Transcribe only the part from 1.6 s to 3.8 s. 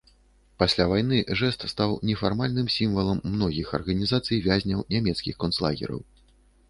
стаў нефармальным сімвалам многіх